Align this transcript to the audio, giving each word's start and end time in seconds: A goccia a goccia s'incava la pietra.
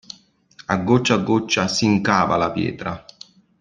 A 0.65 0.77
goccia 0.77 1.13
a 1.13 1.17
goccia 1.19 1.67
s'incava 1.67 2.35
la 2.35 2.49
pietra. 2.51 3.05